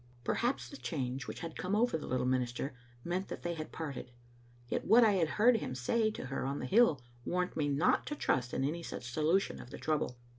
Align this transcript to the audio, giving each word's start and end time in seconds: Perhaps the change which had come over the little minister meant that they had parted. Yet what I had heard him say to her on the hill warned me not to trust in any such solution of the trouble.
Perhaps 0.23 0.69
the 0.69 0.77
change 0.77 1.27
which 1.27 1.41
had 1.41 1.55
come 1.55 1.75
over 1.75 1.95
the 1.95 2.07
little 2.07 2.25
minister 2.25 2.73
meant 3.03 3.27
that 3.27 3.43
they 3.43 3.53
had 3.53 3.71
parted. 3.71 4.09
Yet 4.67 4.83
what 4.83 5.03
I 5.03 5.11
had 5.11 5.27
heard 5.37 5.57
him 5.57 5.75
say 5.75 6.09
to 6.09 6.25
her 6.25 6.43
on 6.43 6.57
the 6.57 6.65
hill 6.65 7.01
warned 7.23 7.55
me 7.55 7.69
not 7.69 8.07
to 8.07 8.15
trust 8.15 8.51
in 8.51 8.63
any 8.63 8.81
such 8.81 9.11
solution 9.11 9.61
of 9.61 9.69
the 9.69 9.77
trouble. 9.77 10.17